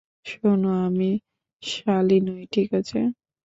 শোনো, 0.25 0.69
আমি 0.85 1.09
সালি 1.63 2.17
নই, 2.27 2.41
ঠিক 2.53 2.69
আছে? 2.79 2.99